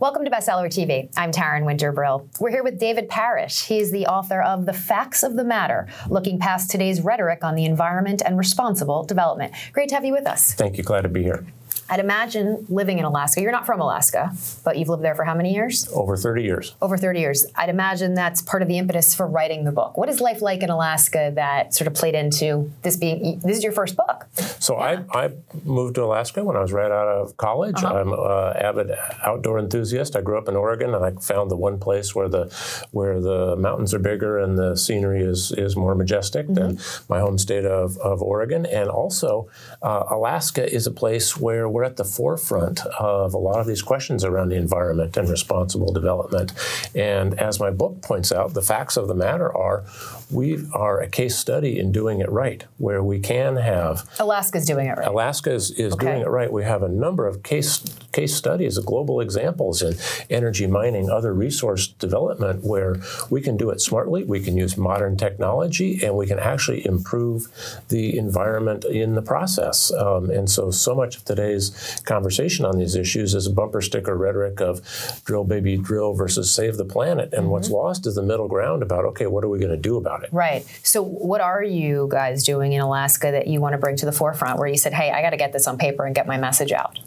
Welcome 0.00 0.24
to 0.26 0.30
Bestseller 0.30 0.68
TV. 0.68 1.10
I'm 1.16 1.32
Taryn 1.32 1.64
Winter 1.64 1.90
Brill. 1.90 2.28
We're 2.38 2.50
here 2.50 2.62
with 2.62 2.78
David 2.78 3.08
Parrish. 3.08 3.64
He's 3.64 3.90
the 3.90 4.06
author 4.06 4.40
of 4.40 4.64
The 4.64 4.72
Facts 4.72 5.24
of 5.24 5.34
the 5.34 5.42
Matter, 5.42 5.88
looking 6.08 6.38
past 6.38 6.70
today's 6.70 7.00
rhetoric 7.00 7.42
on 7.42 7.56
the 7.56 7.64
environment 7.64 8.22
and 8.24 8.38
responsible 8.38 9.02
development. 9.02 9.54
Great 9.72 9.88
to 9.88 9.96
have 9.96 10.04
you 10.04 10.12
with 10.12 10.24
us. 10.24 10.54
Thank 10.54 10.78
you. 10.78 10.84
Glad 10.84 11.00
to 11.00 11.08
be 11.08 11.24
here. 11.24 11.44
I'd 11.90 12.00
imagine 12.00 12.66
living 12.68 12.98
in 12.98 13.04
Alaska, 13.06 13.40
you're 13.40 13.52
not 13.52 13.64
from 13.64 13.80
Alaska, 13.80 14.32
but 14.62 14.76
you've 14.76 14.90
lived 14.90 15.02
there 15.02 15.14
for 15.14 15.24
how 15.24 15.34
many 15.34 15.54
years? 15.54 15.88
Over 15.94 16.16
30 16.16 16.42
years. 16.42 16.74
Over 16.82 16.98
30 16.98 17.20
years. 17.20 17.46
I'd 17.54 17.70
imagine 17.70 18.14
that's 18.14 18.42
part 18.42 18.62
of 18.62 18.68
the 18.68 18.76
impetus 18.76 19.14
for 19.14 19.26
writing 19.26 19.64
the 19.64 19.72
book. 19.72 19.96
What 19.96 20.10
is 20.10 20.20
life 20.20 20.42
like 20.42 20.62
in 20.62 20.68
Alaska 20.68 21.32
that 21.34 21.72
sort 21.72 21.88
of 21.88 21.94
played 21.94 22.14
into 22.14 22.70
this 22.82 22.96
being, 22.96 23.40
this 23.40 23.56
is 23.56 23.62
your 23.62 23.72
first 23.72 23.96
book? 23.96 24.26
So 24.60 24.76
yeah. 24.78 25.04
I, 25.12 25.24
I 25.24 25.30
moved 25.64 25.94
to 25.94 26.04
Alaska 26.04 26.44
when 26.44 26.56
I 26.56 26.60
was 26.60 26.72
right 26.72 26.90
out 26.90 27.08
of 27.08 27.36
college. 27.38 27.82
Uh-huh. 27.82 27.94
I'm 27.94 28.12
an 28.12 28.56
avid 28.62 28.90
outdoor 29.24 29.58
enthusiast. 29.58 30.14
I 30.14 30.20
grew 30.20 30.36
up 30.36 30.48
in 30.48 30.56
Oregon 30.56 30.94
and 30.94 31.04
I 31.04 31.12
found 31.12 31.50
the 31.50 31.56
one 31.56 31.78
place 31.78 32.14
where 32.14 32.28
the, 32.28 32.54
where 32.90 33.18
the 33.20 33.56
mountains 33.56 33.94
are 33.94 33.98
bigger 33.98 34.38
and 34.38 34.58
the 34.58 34.76
scenery 34.76 35.22
is, 35.22 35.52
is 35.52 35.74
more 35.74 35.94
majestic 35.94 36.46
mm-hmm. 36.46 36.54
than 36.54 36.78
my 37.08 37.20
home 37.20 37.38
state 37.38 37.64
of, 37.64 37.96
of 37.98 38.20
Oregon. 38.20 38.66
And 38.66 38.90
also, 38.90 39.48
uh, 39.80 40.04
Alaska 40.10 40.70
is 40.70 40.86
a 40.86 40.90
place 40.90 41.36
where 41.36 41.68
we're 41.78 41.84
at 41.84 41.96
the 41.96 42.04
forefront 42.04 42.84
of 42.98 43.34
a 43.34 43.38
lot 43.38 43.60
of 43.60 43.66
these 43.68 43.82
questions 43.82 44.24
around 44.24 44.48
the 44.48 44.56
environment 44.56 45.16
and 45.16 45.28
responsible 45.28 45.92
development. 45.92 46.52
And 46.92 47.38
as 47.38 47.60
my 47.60 47.70
book 47.70 48.02
points 48.02 48.32
out, 48.32 48.52
the 48.52 48.62
facts 48.62 48.96
of 48.96 49.06
the 49.06 49.14
matter 49.14 49.56
are 49.56 49.84
we 50.28 50.58
are 50.74 51.00
a 51.00 51.08
case 51.08 51.36
study 51.36 51.78
in 51.78 51.92
doing 51.92 52.18
it 52.18 52.28
right, 52.30 52.64
where 52.78 53.00
we 53.00 53.20
can 53.20 53.54
have. 53.54 54.10
Alaska's 54.18 54.66
doing 54.66 54.88
it 54.88 54.98
right. 54.98 55.06
Alaska 55.06 55.52
is, 55.52 55.70
is 55.70 55.92
okay. 55.92 56.06
doing 56.06 56.22
it 56.22 56.28
right. 56.28 56.52
We 56.52 56.64
have 56.64 56.82
a 56.82 56.88
number 56.88 57.28
of 57.28 57.44
case 57.44 57.84
case 58.12 58.34
studies 58.34 58.76
of 58.76 58.84
global 58.84 59.20
examples 59.20 59.80
in 59.80 59.94
energy 60.28 60.66
mining, 60.66 61.08
other 61.08 61.32
resource 61.32 61.86
development, 61.86 62.64
where 62.64 62.96
we 63.30 63.40
can 63.40 63.56
do 63.56 63.70
it 63.70 63.80
smartly, 63.80 64.24
we 64.24 64.40
can 64.40 64.56
use 64.56 64.76
modern 64.76 65.16
technology, 65.16 66.04
and 66.04 66.16
we 66.16 66.26
can 66.26 66.40
actually 66.40 66.84
improve 66.84 67.46
the 67.88 68.18
environment 68.18 68.84
in 68.84 69.14
the 69.14 69.22
process. 69.22 69.92
Um, 69.92 70.30
and 70.30 70.50
so, 70.50 70.72
so 70.72 70.94
much 70.96 71.16
of 71.16 71.24
today's 71.24 71.67
conversation 72.04 72.64
on 72.64 72.78
these 72.78 72.94
issues 72.94 73.34
is 73.34 73.46
a 73.46 73.50
bumper 73.50 73.80
sticker 73.80 74.16
rhetoric 74.16 74.60
of 74.60 74.80
drill, 75.24 75.44
baby, 75.44 75.76
drill 75.76 76.14
versus 76.14 76.50
save 76.50 76.76
the 76.76 76.84
planet. 76.84 77.32
And 77.32 77.42
mm-hmm. 77.42 77.50
what's 77.50 77.70
lost 77.70 78.06
is 78.06 78.14
the 78.14 78.22
middle 78.22 78.48
ground 78.48 78.82
about, 78.82 79.04
okay, 79.06 79.26
what 79.26 79.44
are 79.44 79.48
we 79.48 79.58
going 79.58 79.70
to 79.70 79.76
do 79.76 79.96
about 79.96 80.24
it? 80.24 80.30
Right. 80.32 80.64
So, 80.82 81.02
what 81.02 81.40
are 81.40 81.62
you 81.62 82.08
guys 82.10 82.44
doing 82.44 82.72
in 82.72 82.80
Alaska 82.80 83.30
that 83.30 83.46
you 83.46 83.60
want 83.60 83.74
to 83.74 83.78
bring 83.78 83.96
to 83.96 84.06
the 84.06 84.12
forefront 84.12 84.58
where 84.58 84.68
you 84.68 84.76
said, 84.78 84.92
hey, 84.92 85.10
I 85.10 85.22
got 85.22 85.30
to 85.30 85.36
get 85.36 85.52
this 85.52 85.66
on 85.66 85.78
paper 85.78 86.04
and 86.04 86.14
get 86.14 86.26
my 86.26 86.36
message 86.36 86.72
out? 86.72 86.98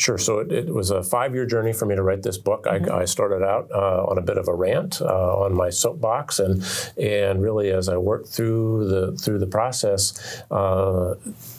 Sure. 0.00 0.16
So 0.16 0.38
it, 0.38 0.50
it, 0.50 0.74
was 0.74 0.90
a 0.90 1.02
five-year 1.02 1.44
journey 1.44 1.74
for 1.74 1.84
me 1.84 1.94
to 1.94 2.02
write 2.02 2.22
this 2.22 2.38
book. 2.38 2.64
Mm-hmm. 2.64 2.90
I, 2.90 3.00
I, 3.00 3.04
started 3.04 3.42
out 3.44 3.70
uh, 3.70 4.04
on 4.04 4.16
a 4.16 4.22
bit 4.22 4.38
of 4.38 4.48
a 4.48 4.54
rant 4.54 5.02
uh, 5.02 5.36
on 5.36 5.54
my 5.54 5.68
soapbox, 5.68 6.38
and 6.38 6.64
and 6.96 7.42
really 7.42 7.70
as 7.70 7.90
I 7.90 7.98
worked 7.98 8.28
through 8.28 8.88
the 8.88 9.12
through 9.18 9.40
the 9.40 9.46
process, 9.46 10.42
uh, 10.50 11.16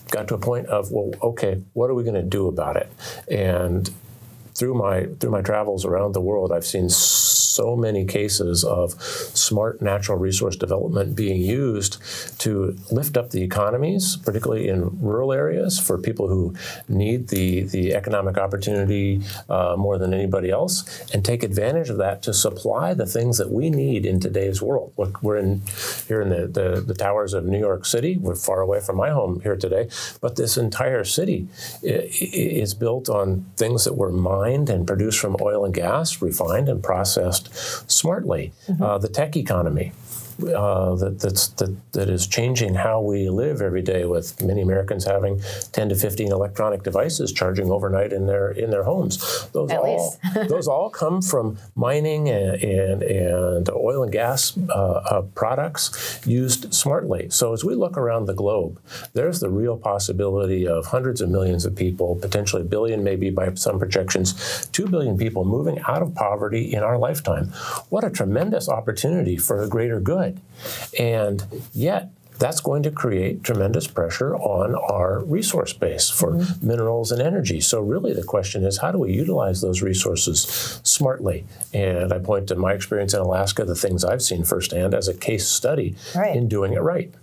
got 0.10 0.28
to 0.30 0.34
a 0.34 0.40
point 0.40 0.66
of 0.70 0.92
well, 0.92 1.12
okay, 1.22 1.62
what 1.74 1.92
are 1.92 1.94
we 1.94 2.02
going 2.02 2.16
to 2.16 2.24
do 2.24 2.48
about 2.48 2.78
it? 2.78 2.92
And 3.30 3.88
through 4.62 4.76
my 4.76 5.08
through 5.20 5.32
my 5.32 5.42
travels 5.42 5.86
around 5.86 6.14
the 6.14 6.22
world, 6.22 6.52
I've 6.52 6.68
seen 6.68 6.88
so 6.88 7.76
many 7.76 8.06
cases 8.06 8.64
of 8.64 8.94
smart 9.02 9.82
natural 9.82 10.20
resource 10.20 10.56
development 10.56 11.16
being 11.16 11.42
used 11.42 11.98
to 12.40 12.78
lift 12.92 13.18
up 13.18 13.32
the 13.32 13.42
economies, 13.42 14.18
particularly 14.18 14.68
in 14.70 14.80
rural 15.02 15.34
areas, 15.34 15.80
for 15.80 15.98
people 15.98 16.28
who 16.28 16.54
need 16.88 17.30
the 17.30 17.64
the 17.76 17.96
economic 17.96 18.38
opportunity 18.38 19.22
uh, 19.50 19.76
more 19.76 19.98
than 19.98 20.14
anybody 20.14 20.52
else, 20.52 20.76
and 21.12 21.26
take 21.26 21.42
advantage 21.42 21.90
of 21.90 21.98
that 21.98 22.22
to 22.22 22.32
supply 22.32 22.94
the 22.94 23.08
things 23.08 23.40
that 23.40 23.50
we 23.50 23.72
need 23.72 24.06
in 24.06 24.20
today's 24.20 24.62
world. 24.62 24.94
We're 25.24 25.38
in 25.38 25.64
here 26.08 26.22
in 26.22 26.30
the, 26.30 26.46
the, 26.60 26.82
the 26.82 26.94
towers 26.94 27.34
of 27.34 27.46
New 27.46 27.60
York 27.60 27.84
City. 27.86 28.18
We're 28.18 28.36
far 28.36 28.62
away 28.62 28.80
from 28.80 28.98
my 28.98 29.10
home 29.10 29.42
here 29.42 29.56
today, 29.56 29.90
but 30.22 30.36
this 30.36 30.56
entire 30.56 31.04
city 31.04 31.48
is 31.82 32.76
built 32.76 33.10
on 33.10 33.26
things 33.58 33.86
that 33.86 33.96
were 33.96 34.12
mined 34.12 34.51
mined 34.52 34.70
and 34.70 34.88
produced 34.88 35.20
from 35.20 35.36
oil 35.42 35.66
and 35.66 35.74
gas, 35.74 36.22
refined 36.22 36.70
and 36.70 36.84
processed 36.84 37.54
smartly. 37.90 38.54
Mm-hmm. 38.68 38.84
Uh, 38.84 38.98
the 38.98 39.10
tech 39.10 39.36
economy 39.36 39.92
uh, 40.44 40.96
that, 40.96 41.20
that's, 41.20 41.50
that, 41.50 41.76
that 41.94 42.10
is 42.10 42.28
changing 42.28 42.76
how 42.76 43.02
we 43.02 43.30
live 43.30 43.62
every 43.62 43.82
day 43.82 44.06
with 44.06 44.42
many 44.42 44.62
Americans 44.62 45.06
having 45.06 45.42
10 45.72 45.90
to 45.90 45.96
15 45.96 46.32
electronic 46.32 46.84
devices 46.84 47.32
charging 47.32 47.72
overnight 47.72 48.14
in 48.14 48.28
their 48.28 48.52
in 48.52 48.70
their 48.70 48.84
homes. 48.84 49.48
Those 49.54 49.72
At 49.72 49.80
all 49.80 50.20
those 50.48 50.68
all 50.68 50.90
come 50.90 51.22
from 51.22 51.58
mining 51.76 52.30
and, 52.30 52.64
and, 52.64 53.04
and 53.04 53.70
oil 53.70 54.04
and 54.04 54.12
gas 54.12 54.58
uh, 54.70 54.72
uh, 54.74 55.22
products 55.36 56.20
used 56.26 56.74
smartly. 56.74 57.30
So 57.30 57.54
as 57.54 57.64
we 57.64 57.76
look 57.76 57.98
around 57.98 58.26
the 58.26 58.34
globe, 58.34 58.80
there's 59.14 59.40
the 59.40 59.50
real 59.50 59.78
possibility 59.78 60.68
of 60.68 60.88
hundreds 60.88 61.22
of 61.22 61.30
millions 61.30 61.66
of 61.66 61.76
people, 61.76 62.16
potentially 62.16 62.62
a 62.62 62.66
billion, 62.66 63.04
maybe 63.04 63.30
by 63.30 63.54
some 63.56 63.80
projections, 63.80 64.68
two 64.68 64.88
billion 64.88 65.18
people 65.18 65.46
moving 65.46 65.80
out 65.88 66.02
of 66.02 66.16
poverty 66.16 66.74
in 66.74 66.84
our 66.84 66.98
lifetime. 66.98 67.48
What 67.90 68.04
a 68.04 68.10
tremendous 68.10 68.70
opportunity 68.70 69.38
for 69.38 69.62
a 69.62 69.68
greater 69.68 70.00
good. 70.00 70.31
And 70.98 71.46
yet, 71.74 72.10
that's 72.42 72.60
going 72.60 72.82
to 72.82 72.92
create 72.92 73.44
tremendous 73.44 73.86
pressure 73.86 74.36
on 74.36 74.74
our 74.74 75.24
resource 75.26 75.74
base 75.74 76.10
for 76.10 76.32
mm-hmm. 76.32 76.68
minerals 76.68 77.12
and 77.12 77.22
energy. 77.22 77.62
So, 77.62 77.82
really, 77.82 78.14
the 78.14 78.24
question 78.24 78.66
is 78.66 78.80
how 78.80 78.92
do 78.92 78.98
we 78.98 79.14
utilize 79.14 79.62
those 79.62 79.84
resources 79.84 80.82
smartly? 80.84 81.46
And 81.72 82.12
I 82.12 82.18
point 82.18 82.48
to 82.48 82.56
my 82.56 82.74
experience 82.74 83.14
in 83.14 83.20
Alaska, 83.20 83.64
the 83.64 83.76
things 83.76 84.04
I've 84.04 84.24
seen 84.24 84.44
firsthand 84.44 84.96
as 84.96 85.08
a 85.08 85.14
case 85.14 85.48
study 85.48 85.96
right. 86.16 86.36
in 86.36 86.48
doing 86.48 86.74
it 86.74 86.82
right. 86.82 87.14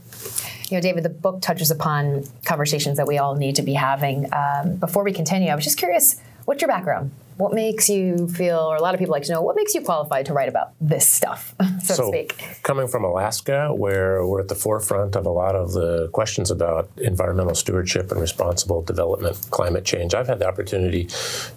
You 0.69 0.77
know, 0.77 0.81
David, 0.81 1.03
the 1.03 1.11
book 1.11 1.41
touches 1.41 1.73
upon 1.73 2.25
conversations 2.45 2.97
that 2.99 3.09
we 3.09 3.19
all 3.19 3.35
need 3.35 3.57
to 3.57 3.63
be 3.63 3.75
having. 3.75 4.29
Um, 4.33 4.77
before 4.77 5.03
we 5.03 5.13
continue, 5.13 5.49
I 5.49 5.55
was 5.57 5.65
just 5.65 5.79
curious 5.79 6.21
what's 6.45 6.63
your 6.63 6.69
background? 6.69 7.11
What 7.39 7.55
makes 7.55 7.89
you 7.89 8.27
feel, 8.27 8.59
or 8.59 8.77
a 8.77 8.83
lot 8.83 8.95
of 8.95 8.99
people 8.99 9.13
like 9.13 9.23
to 9.23 9.33
know, 9.33 9.41
what 9.41 9.55
makes 9.55 9.73
you 9.73 9.81
qualified 9.81 10.27
to 10.27 10.33
write 10.33 10.49
about 10.49 10.73
this 10.81 11.09
stuff, 11.09 11.55
so, 11.83 11.95
so, 11.95 12.03
to 12.03 12.09
speak? 12.09 12.59
Coming 12.65 12.89
from 12.89 13.05
Alaska, 13.05 13.73
where 13.73 14.27
we're 14.27 14.41
at 14.41 14.49
the 14.49 14.57
forefront 14.57 15.15
of 15.15 15.25
a 15.25 15.31
lot 15.31 15.55
of 15.55 15.73
the 15.73 16.09
questions 16.09 16.51
about 16.51 16.91
environmental 16.99 17.55
stewardship 17.55 18.11
and 18.11 18.21
responsible 18.21 18.83
development, 18.83 19.39
climate 19.51 19.85
change, 19.85 20.15
I've 20.15 20.27
had 20.27 20.41
the 20.41 20.49
opportunity 20.49 21.09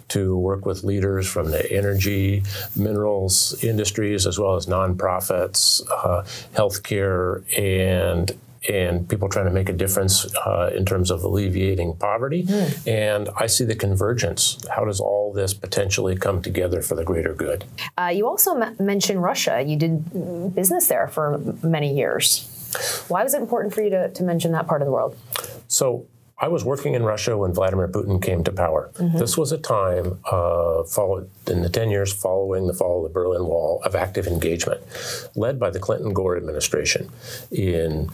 to 0.08 0.38
work 0.38 0.64
with 0.64 0.84
leaders 0.84 1.28
from 1.28 1.50
the 1.50 1.70
energy, 1.72 2.44
minerals 2.76 3.62
industries, 3.64 4.24
as 4.24 4.38
well 4.38 4.54
as 4.54 4.66
nonprofits, 4.66 5.82
uh, 5.90 6.22
healthcare, 6.54 7.42
and 7.58 8.30
and 8.68 9.08
people 9.08 9.28
trying 9.28 9.46
to 9.46 9.50
make 9.50 9.68
a 9.68 9.72
difference 9.72 10.32
uh, 10.46 10.70
in 10.74 10.84
terms 10.84 11.10
of 11.10 11.22
alleviating 11.22 11.96
poverty. 11.96 12.44
Mm. 12.44 12.88
And 12.88 13.28
I 13.36 13.46
see 13.46 13.64
the 13.64 13.74
convergence. 13.74 14.58
How 14.74 14.84
does 14.84 15.00
all 15.00 15.32
this 15.32 15.54
potentially 15.54 16.16
come 16.16 16.42
together 16.42 16.82
for 16.82 16.94
the 16.94 17.04
greater 17.04 17.34
good? 17.34 17.64
Uh, 17.98 18.12
you 18.14 18.26
also 18.26 18.60
m- 18.60 18.76
mentioned 18.78 19.22
Russia. 19.22 19.62
You 19.64 19.76
did 19.76 20.54
business 20.54 20.86
there 20.86 21.08
for 21.08 21.38
many 21.62 21.94
years. 21.96 22.48
Why 23.08 23.22
was 23.22 23.34
it 23.34 23.40
important 23.40 23.74
for 23.74 23.82
you 23.82 23.90
to, 23.90 24.10
to 24.10 24.22
mention 24.22 24.52
that 24.52 24.66
part 24.66 24.80
of 24.80 24.86
the 24.86 24.92
world? 24.92 25.16
So 25.68 26.06
I 26.42 26.48
was 26.48 26.64
working 26.64 26.94
in 26.94 27.04
Russia 27.04 27.38
when 27.38 27.54
Vladimir 27.54 27.86
Putin 27.86 28.20
came 28.20 28.42
to 28.42 28.50
power. 28.52 28.90
Mm-hmm. 28.94 29.16
This 29.16 29.38
was 29.38 29.52
a 29.52 29.58
time 29.58 30.18
uh, 30.28 30.82
followed 30.82 31.30
in 31.46 31.62
the 31.62 31.68
10 31.68 31.88
years 31.90 32.12
following 32.12 32.66
the 32.66 32.74
fall 32.74 32.98
of 32.98 33.04
the 33.04 33.14
Berlin 33.14 33.46
Wall 33.46 33.80
of 33.84 33.94
active 33.94 34.26
engagement, 34.26 34.82
led 35.36 35.60
by 35.60 35.70
the 35.70 35.78
Clinton 35.78 36.12
Gore 36.12 36.36
administration 36.36 37.10
in 37.52 38.10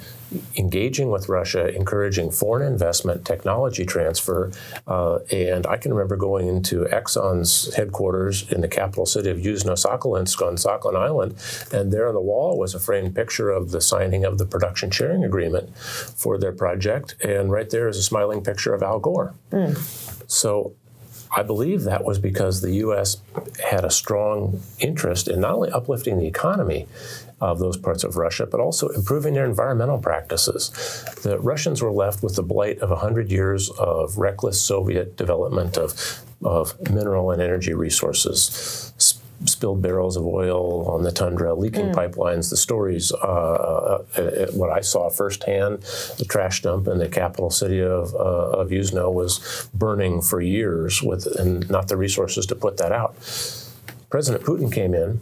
engaging 0.57 1.11
with 1.11 1.29
Russia, 1.29 1.75
encouraging 1.75 2.31
foreign 2.31 2.71
investment, 2.71 3.25
technology 3.25 3.87
transfer. 3.87 4.53
Uh, 4.87 5.21
and 5.31 5.67
I 5.67 5.77
can 5.77 5.93
remember 5.95 6.17
going 6.17 6.49
into 6.49 6.85
Exxon's 6.85 7.75
headquarters 7.75 8.51
in 8.53 8.61
the 8.61 8.69
capital 8.69 9.07
city 9.07 9.31
of 9.31 9.39
Yuzhno-Sakhalinsk 9.39 10.47
on 10.47 10.57
Sakhalin 10.57 10.97
Island, 10.97 11.35
and 11.73 11.93
there 11.93 12.09
on 12.09 12.15
the 12.15 12.21
wall 12.21 12.59
was 12.59 12.75
a 12.75 12.81
framed 12.81 13.15
picture 13.15 13.51
of 13.51 13.71
the 13.71 13.81
signing 13.81 14.25
of 14.25 14.39
the 14.39 14.45
production 14.45 14.91
sharing 14.91 15.25
agreement 15.25 15.77
for 15.79 16.39
their 16.39 16.53
project. 16.53 17.15
And 17.23 17.51
right 17.51 17.71
there 17.71 17.89
is 17.89 17.97
a 17.97 18.03
smiling 18.19 18.43
picture 18.43 18.75
of 18.75 18.83
Al 18.83 18.99
Gore. 18.99 19.35
Mm. 19.53 19.77
So 20.31 20.75
I 21.37 21.43
believe 21.43 21.85
that 21.85 22.05
was 22.05 22.19
because 22.19 22.61
the 22.61 22.75
U.S. 22.87 23.19
had 23.71 23.85
a 23.85 23.91
strong 23.91 24.61
interest 24.81 25.29
in 25.29 25.41
not 25.41 25.53
only 25.53 25.71
uplifting 25.71 26.19
the 26.19 26.27
economy 26.27 26.87
of 27.41 27.61
those 27.61 27.77
parts 27.77 28.03
of 28.03 28.17
Russia, 28.17 28.47
but 28.47 28.59
also 28.59 28.89
improving 28.89 29.35
their 29.35 29.45
environmental 29.45 29.99
practices. 29.99 30.71
The 31.23 31.39
Russians 31.39 31.81
were 31.81 31.93
left 31.93 32.23
with 32.23 32.35
the 32.35 32.43
blight 32.43 32.79
of 32.81 32.91
100 32.91 33.31
years 33.31 33.71
of 33.79 34.19
reckless 34.19 34.61
Soviet 34.61 35.17
development 35.17 35.77
of, 35.77 36.25
of 36.43 36.75
mineral 36.91 37.31
and 37.31 37.41
energy 37.41 37.75
resources 37.75 38.93
spilled 39.45 39.83
barrels 39.83 40.17
of 40.17 40.27
oil 40.27 40.89
on 40.89 41.03
the 41.03 41.13
tundra, 41.13 41.55
leaking 41.55 41.87
mm. 41.87 41.95
pipelines. 41.95 42.51
The 42.51 42.57
stories, 42.57 43.13
uh, 43.13 43.17
uh, 43.17 44.05
uh, 44.17 44.47
what 44.53 44.71
I 44.71 44.81
saw 44.81 45.09
firsthand, 45.11 45.83
the 46.19 46.25
trash 46.29 46.63
dump 46.63 46.89
in 46.89 46.99
the 46.99 47.09
capital 47.09 47.51
city 47.51 47.81
of, 47.81 48.15
uh, 48.15 48.19
of 48.19 48.71
Yuzhno 48.71 49.13
was 49.13 49.69
burning 49.73 50.23
for 50.23 50.41
years 50.41 51.03
with, 51.03 51.27
and 51.39 51.69
not 51.71 51.89
the 51.89 51.97
resources 51.97 52.47
to 52.47 52.55
put 52.55 52.79
that 52.79 52.93
out. 52.93 53.15
President 54.11 54.45
Putin 54.45 54.73
came 54.73 54.95
in, 54.95 55.21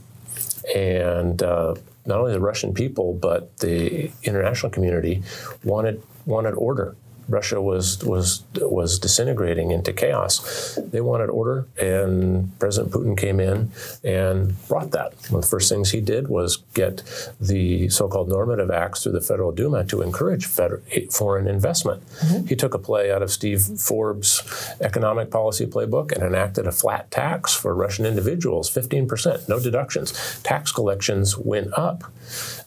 and 0.75 1.43
uh, 1.43 1.75
not 2.07 2.19
only 2.19 2.33
the 2.33 2.41
Russian 2.41 2.73
people 2.73 3.13
but 3.13 3.59
the 3.59 4.11
international 4.23 4.71
community 4.71 5.23
wanted 5.65 6.03
wanted 6.25 6.55
order 6.55 6.97
Russia 7.29 7.61
was 7.61 8.03
was 8.05 8.45
was 8.55 8.99
disintegrating 8.99 9.71
into 9.71 9.93
chaos. 9.93 10.77
They 10.77 11.01
wanted 11.01 11.29
order, 11.29 11.67
and 11.81 12.57
President 12.59 12.93
Putin 12.93 13.17
came 13.17 13.41
in 13.41 13.71
and 14.05 14.55
brought 14.69 14.93
that. 14.93 15.15
One 15.31 15.39
of 15.39 15.43
the 15.43 15.49
first 15.49 15.69
things 15.69 15.91
he 15.91 16.01
did 16.01 16.29
was 16.29 16.59
get 16.75 17.03
the 17.41 17.89
so-called 17.89 18.29
normative 18.29 18.71
acts 18.71 19.03
through 19.03 19.13
the 19.13 19.21
Federal 19.21 19.53
Duma 19.53 19.85
to 19.87 20.03
encourage 20.03 20.47
federal, 20.47 20.83
foreign 21.11 21.49
investment. 21.49 22.07
Mm-hmm. 22.19 22.47
He 22.47 22.57
took 22.57 22.75
a 22.75 22.79
play 22.79 23.11
out 23.11 23.23
of 23.23 23.31
Steve 23.31 23.63
Forbes' 23.63 24.75
economic 24.81 25.31
policy 25.31 25.67
playbook 25.67 26.13
and 26.13 26.23
enacted 26.23 26.67
a 26.67 26.73
flat 26.73 27.11
tax 27.11 27.55
for 27.55 27.75
Russian 27.75 28.07
individuals, 28.07 28.71
15%, 28.71 29.49
no 29.49 29.59
deductions. 29.59 30.41
Tax 30.43 30.73
collections 30.73 31.37
went 31.37 31.77
up. 31.77 32.05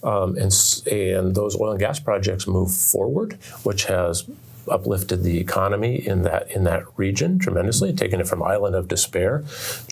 Um, 0.04 0.38
and, 0.38 0.54
and 0.90 1.36
those 1.36 1.60
oil 1.60 1.72
and 1.72 1.80
gas 1.80 2.00
projects 2.00 2.48
moved 2.48 2.74
forward, 2.74 3.34
which 3.64 3.86
has 3.86 4.26
uplifted 4.68 5.24
the 5.24 5.40
economy 5.40 5.96
in 5.96 6.24
that 6.24 6.50
in 6.52 6.64
that 6.66 6.84
region 6.98 7.40
tremendously, 7.40 7.94
taken 7.94 8.20
it 8.20 8.28
from 8.28 8.44
island 8.44 8.76
of 8.76 8.88
despair 8.88 9.44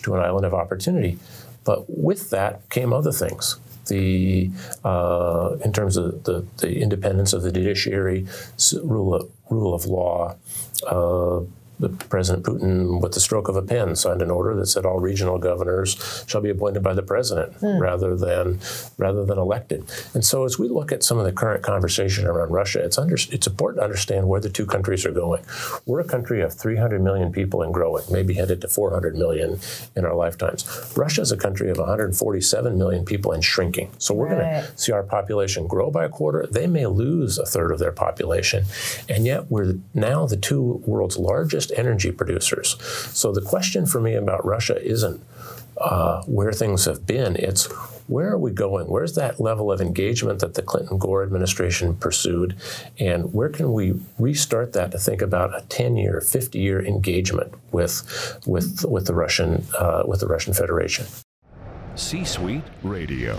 to 0.02 0.14
an 0.14 0.22
island 0.22 0.46
of 0.46 0.54
opportunity. 0.54 1.18
But 1.64 1.84
with 1.88 2.30
that 2.30 2.68
came 2.70 2.92
other 2.92 3.12
things. 3.12 3.58
The 3.86 4.50
uh, 4.84 5.56
in 5.64 5.72
terms 5.72 5.96
of 5.96 6.24
the, 6.24 6.44
the 6.58 6.80
independence 6.80 7.32
of 7.32 7.42
the 7.42 7.50
judiciary, 7.50 8.26
rule 8.82 9.14
of 9.14 9.30
rule 9.50 9.74
of 9.74 9.86
law, 9.86 10.36
uh, 10.86 11.40
the 11.78 11.88
President 11.88 12.44
Putin, 12.44 13.00
with 13.00 13.12
the 13.12 13.20
stroke 13.20 13.48
of 13.48 13.56
a 13.56 13.62
pen, 13.62 13.94
signed 13.96 14.22
an 14.22 14.30
order 14.30 14.54
that 14.56 14.66
said 14.66 14.84
all 14.84 14.98
regional 14.98 15.38
governors 15.38 16.24
shall 16.26 16.40
be 16.40 16.50
appointed 16.50 16.82
by 16.82 16.94
the 16.94 17.02
president 17.02 17.54
mm. 17.60 17.80
rather 17.80 18.16
than 18.16 18.58
rather 18.96 19.24
than 19.24 19.38
elected. 19.38 19.84
And 20.14 20.24
so, 20.24 20.44
as 20.44 20.58
we 20.58 20.68
look 20.68 20.92
at 20.92 21.02
some 21.02 21.18
of 21.18 21.24
the 21.24 21.32
current 21.32 21.62
conversation 21.62 22.26
around 22.26 22.50
Russia, 22.50 22.84
it's 22.84 22.98
under, 22.98 23.14
it's 23.14 23.46
important 23.46 23.80
to 23.80 23.84
understand 23.84 24.28
where 24.28 24.40
the 24.40 24.48
two 24.48 24.66
countries 24.66 25.06
are 25.06 25.12
going. 25.12 25.42
We're 25.86 26.00
a 26.00 26.04
country 26.04 26.40
of 26.40 26.54
300 26.54 27.00
million 27.00 27.32
people 27.32 27.62
and 27.62 27.72
growing, 27.72 28.04
maybe 28.10 28.34
headed 28.34 28.60
to 28.62 28.68
400 28.68 29.16
million 29.16 29.60
in 29.96 30.04
our 30.04 30.14
lifetimes. 30.14 30.92
Russia 30.96 31.20
is 31.20 31.32
a 31.32 31.36
country 31.36 31.70
of 31.70 31.78
147 31.78 32.76
million 32.76 33.04
people 33.04 33.32
and 33.32 33.44
shrinking. 33.44 33.90
So 33.98 34.14
we're 34.14 34.26
right. 34.26 34.38
going 34.38 34.64
to 34.64 34.78
see 34.78 34.92
our 34.92 35.02
population 35.02 35.66
grow 35.66 35.90
by 35.90 36.04
a 36.04 36.08
quarter. 36.08 36.46
They 36.50 36.66
may 36.66 36.86
lose 36.86 37.38
a 37.38 37.46
third 37.46 37.70
of 37.70 37.78
their 37.78 37.92
population, 37.92 38.64
and 39.08 39.24
yet 39.24 39.50
we're 39.50 39.74
now 39.94 40.26
the 40.26 40.36
two 40.36 40.82
world's 40.86 41.18
largest 41.18 41.67
largest 41.68 41.78
energy 41.78 42.12
producers. 42.12 42.76
So 43.16 43.32
the 43.32 43.42
question 43.42 43.86
for 43.86 44.00
me 44.00 44.14
about 44.14 44.44
Russia 44.44 44.80
isn't 44.82 45.20
uh, 45.78 46.22
where 46.26 46.52
things 46.52 46.86
have 46.86 47.06
been, 47.06 47.36
it's 47.36 47.66
where 48.08 48.30
are 48.30 48.38
we 48.38 48.50
going? 48.50 48.86
Where's 48.86 49.14
that 49.14 49.38
level 49.38 49.70
of 49.70 49.80
engagement 49.80 50.40
that 50.40 50.54
the 50.54 50.62
Clinton 50.62 50.98
Gore 50.98 51.22
administration 51.22 51.94
pursued? 51.94 52.56
And 52.98 53.32
where 53.34 53.50
can 53.50 53.72
we 53.72 53.94
restart 54.18 54.72
that 54.72 54.90
to 54.92 54.98
think 54.98 55.22
about 55.22 55.54
a 55.54 55.64
10 55.68 55.96
year, 55.96 56.20
50 56.20 56.58
year 56.58 56.84
engagement 56.84 57.52
with, 57.70 58.40
with, 58.46 58.84
with, 58.88 59.06
the 59.06 59.14
Russian, 59.14 59.66
uh, 59.78 60.04
with 60.06 60.20
the 60.20 60.26
Russian 60.26 60.54
Federation? 60.54 61.06
C 61.96 62.24
Suite 62.24 62.64
Radio. 62.82 63.38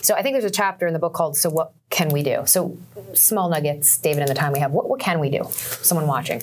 So 0.00 0.14
I 0.14 0.22
think 0.22 0.34
there's 0.34 0.44
a 0.44 0.50
chapter 0.50 0.86
in 0.86 0.92
the 0.92 0.98
book 0.98 1.12
called 1.12 1.36
"So 1.36 1.50
What 1.50 1.72
Can 1.90 2.08
We 2.10 2.22
Do." 2.22 2.42
So 2.46 2.76
small 3.14 3.48
nuggets, 3.48 3.98
David, 3.98 4.22
in 4.22 4.26
the 4.26 4.34
time 4.34 4.52
we 4.52 4.60
have. 4.60 4.72
What, 4.72 4.88
what 4.88 5.00
can 5.00 5.20
we 5.20 5.30
do? 5.30 5.44
Someone 5.50 6.06
watching. 6.06 6.42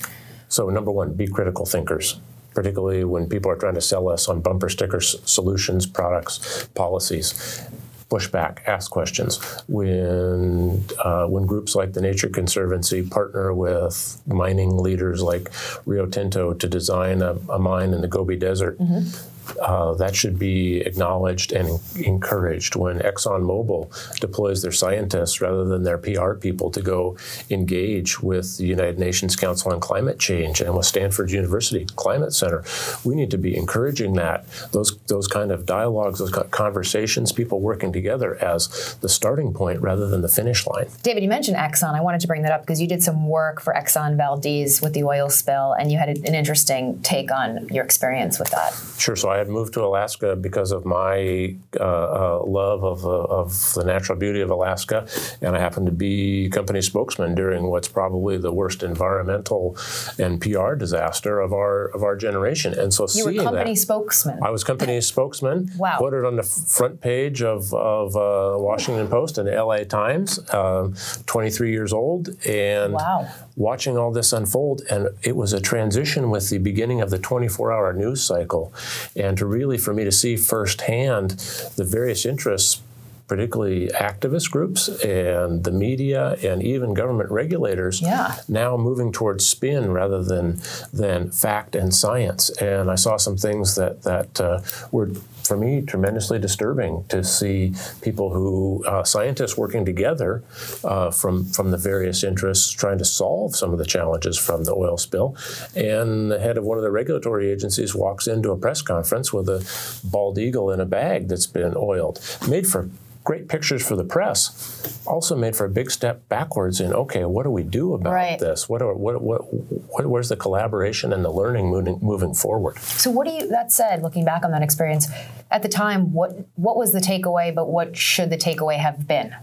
So 0.50 0.69
number 0.69 0.92
one, 0.92 1.13
be 1.13 1.28
critical 1.28 1.66
thinkers 1.66 2.19
particularly 2.56 3.04
when 3.04 3.28
people 3.28 3.52
are 3.52 3.57
trying 3.57 3.75
to 3.75 3.81
sell 3.81 4.10
us 4.10 4.28
on 4.28 4.42
bumper 4.42 4.69
stickers, 4.69 5.16
solutions, 5.30 5.86
products, 5.86 6.68
policies. 6.74 7.62
Push 8.07 8.28
back, 8.30 8.63
ask 8.68 8.92
questions. 8.92 9.39
When 9.68 10.86
uh, 11.03 11.25
when 11.25 11.48
groups 11.48 11.75
like 11.75 11.94
the 11.94 12.01
Nature 12.01 12.29
Conservancy 12.29 13.01
partner 13.01 13.51
with 13.51 14.22
mining 14.27 14.77
leaders 14.77 15.24
like 15.24 15.51
Rio 15.88 16.06
Tinto 16.06 16.53
to 16.53 16.68
design 16.68 17.24
a, 17.24 17.34
a 17.50 17.58
mine 17.58 17.94
in 17.94 18.01
the 18.01 18.08
Gobi 18.08 18.38
Desert, 18.38 18.79
mm-hmm 18.79 19.35
uh, 19.62 19.94
that 19.96 20.16
should 20.16 20.38
be 20.38 20.82
acknowledged 20.82 21.52
and 21.52 21.80
encouraged 21.98 22.75
when 22.75 23.00
ExxonMobil 23.00 24.20
deploys 24.20 24.62
their 24.62 24.72
scientists 24.72 25.42
rather 25.42 25.66
than 25.66 25.84
their 25.84 25.98
PR 25.98 26.34
people 26.34 26.70
to 26.72 26.82
go 26.82 27.18
engage 27.50 28.22
with 28.22 28.58
the 28.58 28.66
United 28.66 29.00
Nations 29.00 29.36
Council 29.36 29.72
on 29.72 29.80
Climate 29.80 30.20
Change 30.20 30.62
and 30.62 30.75
with 30.75 30.86
Stanford 30.86 31.32
University 31.32 31.86
Climate 31.96 32.34
Center. 32.34 32.64
We 33.04 33.16
need 33.16 33.32
to 33.32 33.38
be 33.38 33.56
encouraging 33.56 34.14
that 34.14 34.46
those 34.72 34.98
those 35.08 35.28
kind 35.28 35.52
of 35.52 35.66
dialogues, 35.66 36.20
those 36.20 36.32
conversations, 36.52 37.32
people 37.32 37.60
working 37.60 37.92
together 37.94 38.36
as 38.44 38.96
the 39.02 39.10
starting 39.10 39.54
point 39.54 39.82
rather 39.82 40.08
than 40.08 40.22
the 40.22 40.28
finish 40.28 40.66
line. 40.68 40.88
David, 41.04 41.24
you 41.24 41.30
mentioned 41.30 41.58
Exxon. 41.58 41.94
I 41.94 42.02
wanted 42.02 42.22
to 42.22 42.28
bring 42.28 42.44
that 42.44 42.52
up 42.52 42.62
because 42.62 42.82
you 42.82 42.88
did 42.88 43.04
some 43.04 43.28
work 43.28 43.62
for 43.62 43.74
Exxon 43.74 44.18
Valdez 44.18 44.82
with 44.82 44.94
the 44.94 45.04
oil 45.04 45.30
spill, 45.30 45.74
and 45.74 45.92
you 45.92 45.98
had 45.98 46.10
an 46.10 46.36
interesting 46.36 47.02
take 47.02 47.32
on 47.32 47.68
your 47.70 47.84
experience 47.84 48.40
with 48.40 48.50
that. 48.52 48.74
Sure. 48.98 49.16
So 49.16 49.30
I 49.30 49.35
had 49.38 49.50
moved 49.50 49.74
to 49.74 49.84
Alaska 49.84 50.36
because 50.36 50.72
of 50.72 50.86
my 50.86 51.56
uh, 51.80 51.84
uh, 51.84 52.44
love 52.46 52.84
of, 52.84 53.06
uh, 53.06 53.10
of 53.10 53.74
the 53.75 53.84
natural 53.84 54.18
beauty 54.18 54.42
of 54.42 54.50
Alaska, 54.50 55.08
and 55.42 55.56
I 55.56 55.60
happened 55.60 55.88
to 55.88 55.92
be 55.92 56.50
company 56.50 56.82
spokesman 56.82 57.36
during 57.36 57.68
what's 57.68 57.88
probably 57.88 58.38
the 58.38 58.51
worst 58.51 58.84
environmental 58.84 59.77
and 60.18 60.42
PR 60.42 60.74
disaster 60.75 61.39
of 61.39 61.54
our 61.54 61.86
of 61.88 62.04
our 62.04 62.15
generation. 62.15 62.74
And 62.74 62.94
so 62.94 63.04
you 63.04 63.08
seeing 63.08 63.38
were 63.38 63.44
company 63.44 63.74
that, 63.74 63.80
spokesman. 63.80 64.39
I 64.44 64.50
was 64.50 64.63
company 64.63 65.00
spokesman. 65.13 65.72
Wow. 65.77 65.98
Quoted 65.98 66.25
on 66.25 66.36
the 66.36 66.44
front 66.44 67.01
page 67.01 67.42
of 67.42 67.74
of 67.74 68.15
uh, 68.15 68.58
Washington 68.58 69.08
Post 69.08 69.38
and 69.38 69.48
the 69.48 69.54
L.A. 69.54 69.86
Times. 69.86 70.39
Um, 70.54 70.96
23 71.25 71.72
years 71.72 71.94
old, 71.94 72.30
and 72.46 72.94
wow. 72.94 73.27
watching 73.56 73.98
all 73.98 74.12
this 74.12 74.34
unfold, 74.34 74.82
and 74.89 75.10
it 75.22 75.36
was 75.36 75.54
a 75.54 75.62
transition 75.62 76.30
with 76.30 76.50
the 76.50 76.58
beginning 76.58 77.01
of 77.01 77.10
the 77.10 77.20
24-hour 77.20 77.94
news 77.94 78.24
cycle 78.24 78.74
and 79.15 79.25
to 79.34 79.46
really 79.46 79.77
for 79.77 79.94
me 79.94 80.03
to 80.03 80.12
see 80.12 80.36
firsthand 80.36 81.32
the 81.77 81.84
various 81.84 82.25
interests 82.25 82.82
particularly 83.27 83.88
activist 83.88 84.51
groups 84.51 84.88
and 85.03 85.63
the 85.63 85.72
media 85.72 86.34
and 86.44 86.62
even 86.62 86.94
government 86.94 87.32
regulators 87.32 88.01
yeah. 88.01 88.36
now 88.48 88.77
moving 88.77 89.12
towards 89.12 89.46
spin 89.46 89.91
rather 89.91 90.24
than 90.24 90.62
than 90.94 91.32
fact 91.32 91.75
and 91.75 91.94
science. 91.94 92.50
And 92.62 92.91
I 92.91 92.96
saw 92.96 93.17
some 93.17 93.38
things 93.38 93.75
that 93.75 94.03
that 94.03 94.39
uh, 94.39 94.62
were 94.91 95.12
for 95.46 95.58
me 95.58 95.82
tremendously 95.82 96.39
disturbing 96.39 97.05
to 97.10 97.24
see 97.24 97.74
people 98.01 98.34
who 98.34 98.84
uh, 98.86 99.03
scientists 99.03 99.58
working 99.58 99.86
together 99.86 100.44
uh, 100.84 101.12
from 101.12 101.46
from 101.46 101.72
the 101.72 101.77
various 101.77 102.24
interests 102.24 102.72
trying 102.72 102.98
to 102.98 103.05
solve 103.05 103.55
some 103.55 103.72
of 103.72 103.79
the 103.79 103.86
challenges 103.86 104.38
from 104.38 104.63
the 104.63 104.74
oil 104.74 104.98
spill 104.98 105.36
and 105.75 106.32
the 106.32 106.39
head 106.39 106.58
of 106.58 106.63
one 106.63 106.77
of 106.77 106.84
the 106.84 106.91
regulatory 106.91 107.51
agencies 107.51 107.96
walks 107.96 108.27
into 108.27 108.51
a 108.51 108.58
press 108.58 108.82
conference 108.82 109.32
with 109.32 109.48
a 109.50 109.65
bald 110.03 110.38
eagle 110.38 110.72
in 110.72 110.79
a 110.79 110.86
bag 110.86 111.27
that's 111.27 111.48
been 111.48 111.74
oiled 111.75 112.20
made 112.48 112.65
for 112.67 112.89
great 113.25 113.50
pictures 113.50 113.86
for 113.86 113.98
the 113.98 114.05
press, 114.05 115.03
also 115.05 115.36
made 115.36 115.55
for 115.55 115.65
a 115.65 115.70
big 115.70 115.91
step 115.91 116.29
backwards 116.29 116.79
in 116.79 116.94
okay, 116.94 117.25
what 117.25 117.44
do 117.44 117.50
we 117.50 117.63
do 117.63 117.94
about 117.94 118.13
right. 118.13 118.39
this? 118.39 118.70
What, 118.70 118.82
are, 118.82 118.94
what, 118.94 119.22
what, 119.22 119.41
what, 119.51 120.05
where's 120.05 120.29
the 120.29 120.38
collaboration 120.38 121.12
and 121.12 121.25
the 121.25 121.32
learning 121.32 121.67
moving, 121.70 122.00
moving 122.01 122.34
forward? 122.34 122.79
So, 122.79 123.12
what 123.12 123.27
do 123.27 123.34
you? 123.34 123.50
That 123.50 123.72
said, 123.72 124.01
looking 124.01 124.24
back 124.24 124.46
on 124.46 124.51
that 124.51 124.62
experience, 124.62 125.08
at 125.51 125.63
the 125.63 125.70
time, 125.70 126.13
what 126.13 126.48
what 126.55 126.77
was 126.77 126.94
the 126.94 127.00
takeaway? 127.00 127.53
But 127.53 127.70
what 127.70 127.98
should 127.98 128.29
the 128.29 128.38
takeaway 128.38 128.77
have 128.77 129.08
been? 129.08 129.36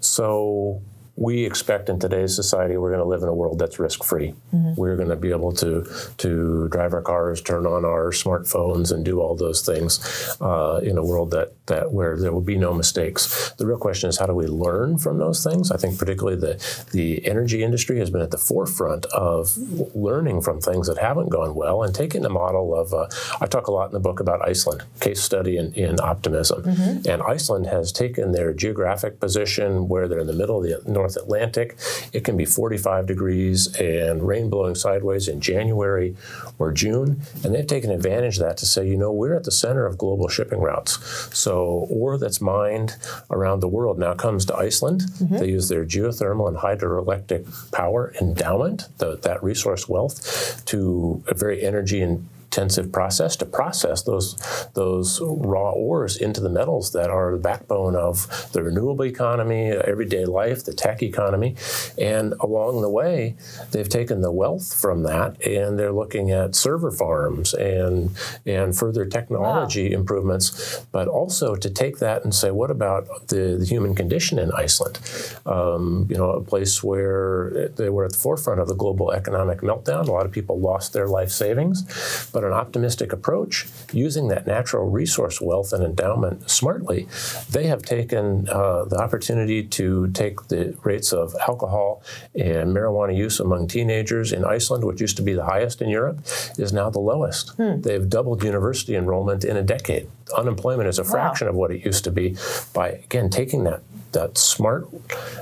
So 0.00 0.82
we 1.18 1.44
expect 1.44 1.88
in 1.88 1.98
today's 1.98 2.34
society 2.34 2.76
we're 2.76 2.90
going 2.90 3.02
to 3.02 3.08
live 3.08 3.22
in 3.22 3.28
a 3.28 3.34
world 3.34 3.58
that's 3.58 3.78
risk 3.80 4.04
free. 4.04 4.34
Mm-hmm. 4.54 4.74
We're 4.76 4.96
going 4.96 5.08
to 5.08 5.16
be 5.16 5.30
able 5.30 5.52
to 5.54 5.84
to 6.18 6.68
drive 6.68 6.92
our 6.94 7.02
cars, 7.02 7.42
turn 7.42 7.66
on 7.66 7.84
our 7.84 8.12
smartphones, 8.12 8.92
and 8.92 9.04
do 9.04 9.20
all 9.20 9.34
those 9.34 9.62
things 9.62 9.98
uh, 10.40 10.80
in 10.82 10.96
a 10.96 11.04
world 11.04 11.32
that 11.32 11.54
that 11.66 11.92
where 11.92 12.16
there 12.16 12.32
will 12.32 12.40
be 12.40 12.56
no 12.56 12.72
mistakes. 12.72 13.52
The 13.58 13.66
real 13.66 13.78
question 13.78 14.08
is 14.08 14.18
how 14.18 14.26
do 14.26 14.34
we 14.34 14.46
learn 14.46 14.98
from 14.98 15.18
those 15.18 15.42
things? 15.42 15.72
I 15.72 15.76
think 15.76 15.98
particularly 15.98 16.38
the 16.38 16.86
the 16.92 17.26
energy 17.26 17.64
industry 17.64 17.98
has 17.98 18.10
been 18.10 18.22
at 18.22 18.30
the 18.30 18.38
forefront 18.38 19.04
of 19.06 19.56
learning 19.94 20.42
from 20.42 20.60
things 20.60 20.86
that 20.86 20.98
haven't 20.98 21.30
gone 21.30 21.56
well 21.56 21.82
and 21.82 21.94
taking 21.94 22.22
the 22.22 22.30
model 22.30 22.74
of. 22.74 22.94
Uh, 22.94 23.08
I 23.40 23.46
talk 23.46 23.66
a 23.66 23.72
lot 23.72 23.86
in 23.86 23.92
the 23.92 24.00
book 24.00 24.20
about 24.20 24.46
Iceland, 24.46 24.84
case 25.00 25.20
study 25.20 25.56
in, 25.56 25.72
in 25.74 26.00
optimism, 26.00 26.62
mm-hmm. 26.62 27.08
and 27.10 27.22
Iceland 27.22 27.66
has 27.66 27.90
taken 27.90 28.32
their 28.32 28.52
geographic 28.52 29.18
position 29.18 29.88
where 29.88 30.06
they're 30.06 30.20
in 30.20 30.28
the 30.28 30.32
middle 30.32 30.58
of 30.58 30.62
the 30.62 30.90
North 30.90 31.07
North 31.08 31.16
Atlantic. 31.16 31.78
It 32.12 32.22
can 32.22 32.36
be 32.36 32.44
45 32.44 33.06
degrees 33.06 33.74
and 33.76 34.26
rain 34.26 34.50
blowing 34.50 34.74
sideways 34.74 35.26
in 35.26 35.40
January 35.40 36.14
or 36.58 36.70
June. 36.70 37.22
And 37.42 37.54
they've 37.54 37.66
taken 37.66 37.90
advantage 37.90 38.36
of 38.36 38.44
that 38.44 38.58
to 38.58 38.66
say, 38.66 38.86
you 38.86 38.98
know, 38.98 39.10
we're 39.10 39.34
at 39.34 39.44
the 39.44 39.50
center 39.50 39.86
of 39.86 39.96
global 39.96 40.28
shipping 40.28 40.60
routes. 40.60 40.98
So 41.36 41.86
ore 41.88 42.18
that's 42.18 42.42
mined 42.42 42.96
around 43.30 43.60
the 43.60 43.68
world 43.68 43.98
now 43.98 44.12
comes 44.12 44.44
to 44.46 44.56
Iceland. 44.56 45.02
Mm-hmm. 45.02 45.38
They 45.38 45.48
use 45.48 45.68
their 45.68 45.86
geothermal 45.86 46.48
and 46.48 46.58
hydroelectric 46.58 47.72
power 47.72 48.12
endowment, 48.20 48.88
the, 48.98 49.16
that 49.18 49.42
resource 49.42 49.88
wealth, 49.88 50.62
to 50.66 51.22
a 51.28 51.34
very 51.34 51.64
energy 51.64 52.02
and 52.02 52.28
intensive 52.48 52.90
process 52.90 53.36
to 53.36 53.44
process 53.44 54.02
those 54.02 54.34
those 54.74 55.20
raw 55.22 55.70
ores 55.72 56.16
into 56.16 56.40
the 56.40 56.48
metals 56.48 56.92
that 56.92 57.10
are 57.10 57.32
the 57.32 57.38
backbone 57.38 57.94
of 57.94 58.50
the 58.52 58.62
renewable 58.62 59.04
economy, 59.04 59.70
everyday 59.70 60.24
life, 60.24 60.64
the 60.64 60.72
tech 60.72 61.02
economy, 61.02 61.54
and 61.98 62.32
along 62.40 62.80
the 62.80 62.88
way, 62.88 63.36
they've 63.70 63.88
taken 63.88 64.22
the 64.22 64.32
wealth 64.32 64.72
from 64.80 65.02
that 65.02 65.40
and 65.46 65.78
they're 65.78 65.92
looking 65.92 66.30
at 66.30 66.54
server 66.54 66.90
farms 66.90 67.52
and 67.54 68.10
and 68.46 68.76
further 68.76 69.04
technology 69.04 69.90
wow. 69.90 70.00
improvements, 70.00 70.80
but 70.90 71.06
also 71.06 71.54
to 71.54 71.68
take 71.68 71.98
that 71.98 72.24
and 72.24 72.34
say, 72.34 72.50
what 72.50 72.70
about 72.70 73.28
the, 73.28 73.56
the 73.58 73.66
human 73.66 73.94
condition 73.94 74.38
in 74.38 74.50
Iceland? 74.52 74.98
Um, 75.44 76.06
you 76.08 76.16
know, 76.16 76.30
a 76.30 76.40
place 76.40 76.82
where 76.82 77.68
they 77.76 77.90
were 77.90 78.06
at 78.06 78.12
the 78.12 78.18
forefront 78.18 78.60
of 78.60 78.68
the 78.68 78.74
global 78.74 79.12
economic 79.12 79.60
meltdown. 79.60 80.08
A 80.08 80.12
lot 80.12 80.24
of 80.24 80.32
people 80.32 80.58
lost 80.58 80.92
their 80.94 81.06
life 81.06 81.30
savings, 81.30 82.30
but 82.32 82.47
an 82.48 82.52
optimistic 82.52 83.12
approach, 83.12 83.66
using 83.92 84.28
that 84.28 84.46
natural 84.46 84.88
resource 84.88 85.40
wealth 85.40 85.72
and 85.72 85.84
endowment 85.84 86.50
smartly, 86.50 87.06
they 87.50 87.66
have 87.66 87.82
taken 87.82 88.48
uh, 88.48 88.84
the 88.84 88.96
opportunity 88.96 89.62
to 89.62 90.08
take 90.08 90.48
the 90.48 90.76
rates 90.82 91.12
of 91.12 91.34
alcohol 91.46 92.02
and 92.34 92.74
marijuana 92.74 93.16
use 93.16 93.40
among 93.40 93.68
teenagers 93.68 94.32
in 94.32 94.44
Iceland, 94.44 94.84
which 94.84 95.00
used 95.00 95.16
to 95.16 95.22
be 95.22 95.34
the 95.34 95.44
highest 95.44 95.80
in 95.80 95.88
Europe, 95.88 96.18
is 96.58 96.72
now 96.72 96.90
the 96.90 96.98
lowest. 96.98 97.50
Hmm. 97.50 97.80
They've 97.80 98.08
doubled 98.08 98.42
university 98.42 98.94
enrollment 98.96 99.44
in 99.44 99.56
a 99.56 99.62
decade. 99.62 100.08
Unemployment 100.36 100.88
is 100.88 100.98
a 100.98 101.04
fraction 101.04 101.46
wow. 101.46 101.50
of 101.50 101.56
what 101.56 101.70
it 101.70 101.84
used 101.84 102.04
to 102.04 102.10
be 102.10 102.36
by, 102.72 102.88
again, 102.88 103.30
taking 103.30 103.64
that 103.64 103.82
that 104.12 104.38
smart 104.38 104.88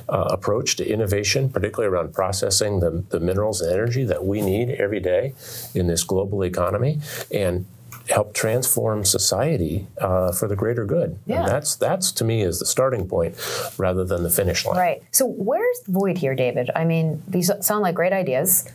uh, 0.08 0.28
approach 0.30 0.76
to 0.76 0.88
innovation, 0.88 1.48
particularly 1.48 1.94
around 1.94 2.12
processing 2.12 2.80
the, 2.80 3.04
the 3.10 3.20
minerals 3.20 3.60
and 3.60 3.72
energy 3.72 4.04
that 4.04 4.24
we 4.24 4.40
need 4.40 4.70
every 4.70 5.00
day 5.00 5.34
in 5.74 5.86
this 5.86 6.04
global 6.04 6.42
economy, 6.44 7.00
and 7.32 7.66
help 8.08 8.34
transform 8.34 9.04
society 9.04 9.86
uh, 9.98 10.32
for 10.32 10.46
the 10.46 10.56
greater 10.56 10.84
good. 10.84 11.18
Yeah. 11.26 11.40
And 11.40 11.48
that's 11.48 11.74
that's 11.76 12.12
to 12.12 12.24
me 12.24 12.42
is 12.42 12.58
the 12.58 12.66
starting 12.66 13.08
point 13.08 13.36
rather 13.78 14.04
than 14.04 14.22
the 14.22 14.30
finish 14.30 14.64
line. 14.64 14.78
Right. 14.78 15.02
So 15.10 15.26
where's 15.26 15.80
the 15.80 15.92
void 15.92 16.18
here, 16.18 16.34
David? 16.34 16.70
I 16.76 16.84
mean, 16.84 17.22
these 17.26 17.50
sound 17.60 17.82
like 17.82 17.94
great 17.94 18.12
ideas 18.12 18.70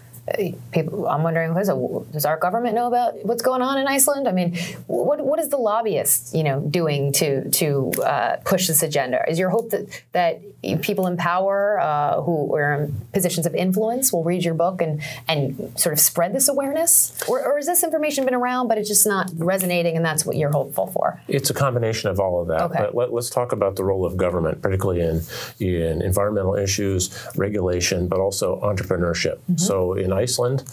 people, 0.72 1.08
I'm 1.08 1.24
wondering, 1.24 1.54
does 1.54 2.26
our 2.26 2.38
government 2.38 2.76
know 2.76 2.88
about 2.88 3.24
what's 3.26 3.42
going 3.42 3.62
on 3.62 3.78
in 3.78 3.88
Iceland? 3.88 4.28
I 4.28 4.32
mean, 4.32 4.56
what 4.88 5.22
what 5.22 5.40
is 5.40 5.50
the 5.50 5.58
lobbyist, 5.58 6.36
you 6.36 6.44
know, 6.44 6.60
doing 6.60 7.12
to 7.14 7.50
to 7.50 7.92
uh, 8.04 8.38
push 8.44 8.68
this 8.68 8.84
agenda? 8.84 9.24
Is 9.30 9.40
your 9.40 9.50
hope 9.50 9.70
that 9.72 9.88
that 10.14 10.42
people 10.82 11.08
in 11.08 11.18
power 11.18 11.80
uh, 11.80 12.22
who 12.22 12.56
are 12.56 12.84
in 12.84 13.02
positions 13.14 13.46
of 13.46 13.56
influence 13.56 14.14
will 14.14 14.24
read 14.24 14.44
your 14.44 14.54
book 14.54 14.82
and 14.82 15.02
and 15.28 15.72
sort 15.80 15.94
of 15.94 16.00
spread 16.00 16.34
this 16.34 16.48
awareness, 16.48 17.14
or, 17.28 17.44
or 17.44 17.58
has 17.58 17.66
this 17.66 17.84
information 17.84 18.26
been 18.26 18.34
around 18.34 18.68
but 18.68 18.78
it's 18.78 18.88
just 18.88 19.08
not 19.08 19.30
resonating, 19.36 19.96
and 19.96 20.06
that's 20.06 20.26
what 20.26 20.36
you're 20.36 20.52
hopeful 20.52 20.88
for? 20.88 21.22
It's 21.28 21.50
a 21.50 21.54
combination 21.54 22.10
of 22.10 22.20
all 22.20 22.42
of 22.42 22.48
that. 22.48 22.62
Okay. 22.62 22.80
But 22.80 22.96
let, 22.96 23.12
us 23.12 23.30
talk 23.30 23.52
about 23.52 23.76
the 23.76 23.84
role 23.84 24.06
of 24.06 24.18
government, 24.18 24.62
particularly 24.62 25.02
in 25.02 25.22
in 25.60 26.02
environmental 26.02 26.56
issues, 26.56 27.10
regulation, 27.36 28.08
but 28.08 28.20
also 28.20 28.60
entrepreneurship. 28.62 29.38
Mm-hmm. 29.38 29.58
So 29.58 29.94
in 29.94 30.12
Iceland, 30.22 30.64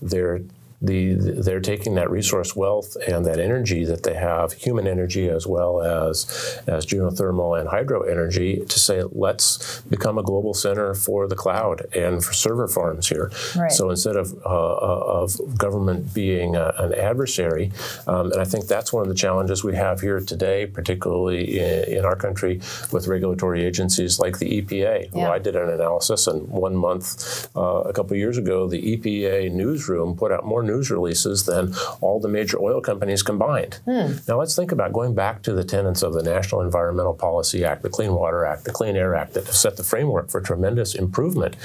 they're 0.00 0.40
the, 0.84 1.14
they're 1.14 1.60
taking 1.60 1.94
that 1.94 2.10
resource 2.10 2.54
wealth 2.54 2.96
and 3.08 3.24
that 3.24 3.38
energy 3.38 3.84
that 3.84 4.02
they 4.02 4.14
have, 4.14 4.52
human 4.52 4.86
energy 4.86 5.28
as 5.28 5.46
well 5.46 5.82
as 5.82 6.62
as 6.66 6.84
geothermal 6.84 7.58
and 7.58 7.68
hydro 7.68 8.02
energy, 8.02 8.64
to 8.68 8.78
say 8.78 9.02
let's 9.12 9.80
become 9.82 10.18
a 10.18 10.22
global 10.22 10.52
center 10.52 10.94
for 10.94 11.26
the 11.26 11.36
cloud 11.36 11.86
and 11.94 12.24
for 12.24 12.32
server 12.32 12.68
farms 12.68 13.08
here. 13.08 13.30
Right. 13.56 13.72
So 13.72 13.90
instead 13.90 14.16
of 14.16 14.34
uh, 14.44 14.74
uh 14.74 15.04
of 15.24 15.58
government 15.58 16.12
being 16.12 16.56
a, 16.56 16.74
an 16.78 16.94
adversary, 16.94 17.72
um, 18.06 18.32
and 18.32 18.40
I 18.40 18.44
think 18.44 18.66
that's 18.66 18.92
one 18.92 19.02
of 19.02 19.08
the 19.08 19.14
challenges 19.14 19.64
we 19.64 19.74
have 19.76 20.00
here 20.00 20.20
today, 20.20 20.66
particularly 20.66 21.60
in, 21.60 21.98
in 21.98 22.04
our 22.04 22.16
country 22.16 22.60
with 22.92 23.06
regulatory 23.06 23.64
agencies 23.64 24.18
like 24.18 24.38
the 24.38 24.60
EPA. 24.60 25.10
Yeah. 25.14 25.30
I 25.30 25.38
did 25.38 25.56
an 25.56 25.70
analysis, 25.70 26.26
and 26.26 26.48
one 26.48 26.76
month 26.76 27.48
uh, 27.56 27.82
a 27.82 27.92
couple 27.92 28.16
years 28.16 28.36
ago, 28.36 28.68
the 28.68 28.96
EPA 28.96 29.50
newsroom 29.50 30.16
put 30.16 30.30
out 30.30 30.44
more 30.44 30.62
news 30.62 30.73
news 30.74 30.90
releases 30.90 31.46
than 31.46 31.74
all 32.00 32.20
the 32.20 32.28
major 32.28 32.58
oil 32.60 32.80
companies 32.80 33.22
combined. 33.22 33.80
Hmm. 33.84 34.12
Now 34.28 34.38
let's 34.38 34.56
think 34.56 34.72
about 34.72 34.92
going 34.92 35.14
back 35.14 35.42
to 35.42 35.52
the 35.52 35.64
tenets 35.64 36.02
of 36.02 36.12
the 36.12 36.22
National 36.22 36.60
Environmental 36.60 37.14
Policy 37.14 37.64
Act, 37.64 37.82
the 37.82 37.90
Clean 37.90 38.12
Water 38.12 38.44
Act, 38.44 38.64
the 38.64 38.72
Clean 38.72 38.96
Air 38.96 39.14
Act 39.14 39.34
that 39.34 39.46
have 39.46 39.54
set 39.54 39.76
the 39.76 39.84
framework 39.84 40.30
for 40.30 40.40
tremendous 40.40 40.94
improvement 40.94 41.56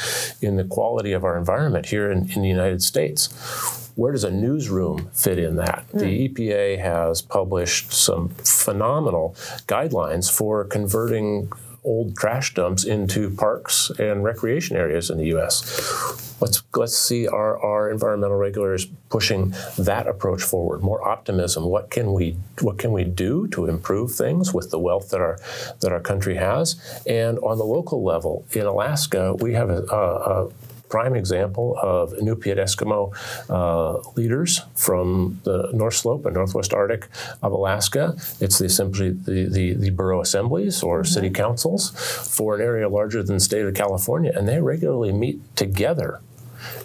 in 0.41 0.55
the 0.55 0.63
quality 0.63 1.11
of 1.11 1.23
our 1.23 1.37
environment 1.37 1.87
here 1.87 2.11
in, 2.11 2.29
in 2.31 2.41
the 2.41 2.49
United 2.49 2.81
States 2.81 3.29
where 3.95 4.13
does 4.13 4.23
a 4.23 4.31
newsroom 4.31 5.09
fit 5.11 5.37
in 5.37 5.57
that? 5.57 5.85
Mm. 5.93 5.99
The. 5.99 6.29
EPA 6.29 6.79
has 6.79 7.21
published 7.21 7.91
some 7.91 8.29
phenomenal 8.29 9.35
guidelines 9.67 10.31
for 10.31 10.63
converting 10.63 11.51
old 11.83 12.15
trash 12.15 12.53
dumps 12.53 12.83
into 12.83 13.29
parks 13.29 13.91
and 13.99 14.23
recreation 14.23 14.75
areas 14.75 15.09
in 15.09 15.17
the 15.17 15.25
U.S. 15.27 16.37
Let's 16.41 16.63
let's 16.73 16.97
see 16.97 17.27
our, 17.27 17.59
our 17.59 17.89
environmental 17.89 18.37
regulators 18.37 18.87
pushing 19.09 19.53
that 19.77 20.07
approach 20.07 20.41
forward. 20.43 20.81
More 20.81 21.05
optimism. 21.07 21.65
What 21.65 21.89
can 21.89 22.13
we 22.13 22.37
what 22.61 22.77
can 22.77 22.91
we 22.91 23.03
do 23.03 23.47
to 23.49 23.65
improve 23.65 24.13
things 24.13 24.53
with 24.53 24.71
the 24.71 24.79
wealth 24.79 25.09
that 25.09 25.21
our 25.21 25.37
that 25.81 25.91
our 25.91 25.99
country 25.99 26.35
has? 26.35 27.01
And 27.05 27.39
on 27.39 27.57
the 27.57 27.65
local 27.65 28.03
level, 28.03 28.45
in 28.51 28.65
Alaska, 28.65 29.33
we 29.35 29.53
have 29.53 29.69
a, 29.69 29.83
a, 29.91 30.45
a 30.45 30.49
prime 30.89 31.15
example 31.15 31.77
of 31.81 32.11
Inupiat 32.13 32.57
Eskimo 32.57 33.13
uh, 33.49 33.99
leaders 34.15 34.61
from 34.75 35.39
the 35.43 35.69
North 35.73 35.95
Slope 35.95 36.25
and 36.25 36.35
Northwest 36.35 36.73
Arctic 36.73 37.07
of 37.41 37.51
Alaska. 37.51 38.15
It's 38.39 38.57
the 38.57 38.65
assembly, 38.65 39.11
the, 39.11 39.47
the, 39.47 39.73
the 39.73 39.89
borough 39.91 40.21
assemblies 40.21 40.83
or 40.83 41.01
mm-hmm. 41.01 41.13
city 41.13 41.29
councils 41.29 41.91
for 42.35 42.55
an 42.55 42.61
area 42.61 42.89
larger 42.89 43.23
than 43.23 43.35
the 43.35 43.39
state 43.41 43.65
of 43.65 43.73
California, 43.73 44.31
and 44.35 44.47
they 44.47 44.59
regularly 44.59 45.11
meet 45.11 45.55
together 45.55 46.19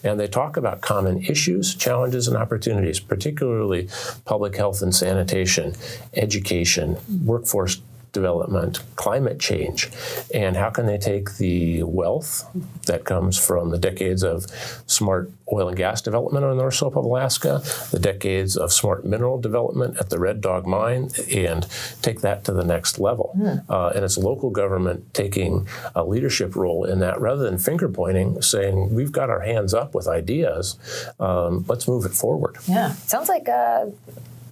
and 0.04 0.20
they 0.20 0.26
talk 0.28 0.56
about 0.56 0.80
common 0.80 1.24
issues, 1.24 1.74
challenges, 1.74 2.28
and 2.28 2.36
opportunities, 2.36 3.00
particularly 3.00 3.88
public 4.24 4.54
health 4.56 4.82
and 4.82 4.94
sanitation, 4.94 5.74
education, 6.14 6.96
workforce 7.24 7.80
development, 8.14 8.80
climate 8.96 9.38
change, 9.38 9.90
and 10.32 10.56
how 10.56 10.70
can 10.70 10.86
they 10.86 10.96
take 10.96 11.36
the 11.36 11.82
wealth 11.82 12.48
that 12.86 13.04
comes 13.04 13.38
from 13.38 13.70
the 13.70 13.78
decades 13.78 14.22
of 14.22 14.46
smart 14.86 15.30
oil 15.52 15.68
and 15.68 15.76
gas 15.76 16.00
development 16.00 16.42
on 16.44 16.56
the 16.56 16.62
North 16.62 16.74
Slope 16.74 16.96
of 16.96 17.04
Alaska, 17.04 17.62
the 17.90 17.98
decades 17.98 18.56
of 18.56 18.72
smart 18.72 19.04
mineral 19.04 19.38
development 19.38 19.98
at 19.98 20.08
the 20.08 20.18
Red 20.18 20.40
Dog 20.40 20.66
mine, 20.66 21.10
and 21.30 21.66
take 22.00 22.22
that 22.22 22.44
to 22.44 22.52
the 22.52 22.64
next 22.64 22.98
level. 22.98 23.34
Mm. 23.36 23.64
Uh, 23.68 23.88
and 23.94 24.04
it's 24.04 24.16
local 24.16 24.48
government 24.48 25.12
taking 25.12 25.68
a 25.94 26.02
leadership 26.04 26.56
role 26.56 26.84
in 26.84 27.00
that 27.00 27.20
rather 27.20 27.42
than 27.42 27.58
finger 27.58 27.88
pointing, 27.88 28.40
saying, 28.40 28.94
we've 28.94 29.12
got 29.12 29.28
our 29.28 29.40
hands 29.40 29.74
up 29.74 29.94
with 29.94 30.08
ideas, 30.08 30.78
um, 31.20 31.64
let's 31.68 31.86
move 31.86 32.06
it 32.06 32.12
forward. 32.12 32.56
Yeah, 32.66 32.92
sounds 32.92 33.28
like 33.28 33.48
uh, 33.48 33.86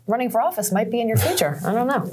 running 0.07 0.31
for 0.31 0.41
office 0.41 0.73
might 0.73 0.91
be 0.91 1.01
in 1.01 1.09
your 1.09 1.17
future. 1.17 1.61
I 1.65 1.73
don't 1.73 1.87
know. 1.87 2.11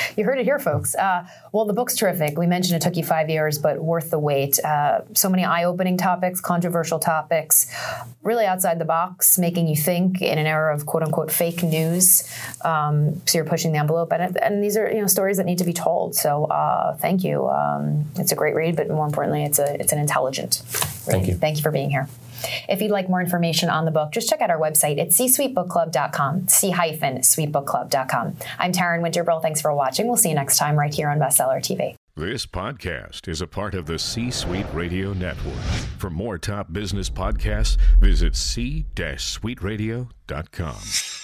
you 0.16 0.24
heard 0.24 0.38
it 0.38 0.44
here, 0.44 0.58
folks. 0.58 0.94
Uh, 0.94 1.26
well, 1.52 1.64
the 1.64 1.72
book's 1.72 1.96
terrific. 1.96 2.36
We 2.36 2.46
mentioned 2.46 2.76
it 2.76 2.82
took 2.82 2.96
you 2.96 3.04
five 3.04 3.30
years, 3.30 3.58
but 3.58 3.78
worth 3.78 4.10
the 4.10 4.18
wait. 4.18 4.58
Uh, 4.64 5.02
so 5.14 5.28
many 5.28 5.44
eye 5.44 5.64
opening 5.64 5.96
topics, 5.96 6.40
controversial 6.40 6.98
topics, 6.98 7.72
really 8.22 8.44
outside 8.44 8.80
the 8.80 8.84
box, 8.84 9.38
making 9.38 9.68
you 9.68 9.76
think 9.76 10.20
in 10.20 10.38
an 10.38 10.46
era 10.46 10.74
of 10.74 10.84
quote 10.84 11.04
unquote 11.04 11.30
fake 11.30 11.62
news. 11.62 12.28
Um, 12.62 13.22
so 13.26 13.38
you're 13.38 13.44
pushing 13.44 13.72
the 13.72 13.78
envelope, 13.78 14.12
and, 14.12 14.36
and 14.38 14.62
these 14.62 14.76
are 14.76 14.90
you 14.90 15.00
know 15.00 15.06
stories 15.06 15.36
that 15.36 15.46
need 15.46 15.58
to 15.58 15.64
be 15.64 15.72
told. 15.72 16.16
So 16.16 16.46
uh, 16.46 16.96
thank 16.96 17.22
you. 17.22 17.48
Um, 17.48 18.06
it's 18.16 18.32
a 18.32 18.36
great 18.36 18.56
read, 18.56 18.74
but 18.74 18.88
more 18.88 19.06
importantly, 19.06 19.44
it's 19.44 19.60
a 19.60 19.80
it's 19.80 19.92
an 19.92 19.98
intelligent. 20.00 20.62
Read. 21.06 21.14
Thank 21.14 21.28
you. 21.28 21.34
Thank 21.34 21.56
you 21.56 21.62
for 21.62 21.70
being 21.70 21.90
here. 21.90 22.08
If 22.68 22.82
you'd 22.82 22.90
like 22.90 23.08
more 23.08 23.20
information 23.20 23.68
on 23.68 23.84
the 23.84 23.90
book, 23.90 24.12
just 24.12 24.28
check 24.28 24.40
out 24.40 24.50
our 24.50 24.58
website 24.58 25.00
at 25.00 25.12
c-suitebookclub.com, 25.12 26.48
c-sweetbookclub.com. 26.48 28.36
I'm 28.58 28.72
Taryn 28.72 29.02
Winter 29.02 29.24
Brill. 29.24 29.40
Thanks 29.40 29.60
for 29.60 29.74
watching. 29.74 30.06
We'll 30.06 30.16
see 30.16 30.30
you 30.30 30.34
next 30.34 30.58
time 30.58 30.78
right 30.78 30.92
here 30.92 31.08
on 31.08 31.18
Bestseller 31.18 31.58
TV. 31.58 31.94
This 32.14 32.44
podcast 32.44 33.26
is 33.26 33.40
a 33.40 33.46
part 33.46 33.74
of 33.74 33.86
the 33.86 33.98
C 33.98 34.30
Suite 34.30 34.66
Radio 34.74 35.14
Network. 35.14 35.56
For 35.96 36.10
more 36.10 36.36
top 36.36 36.70
business 36.70 37.08
podcasts, 37.08 37.78
visit 38.00 38.36
c-suiteradio.com. 38.36 41.21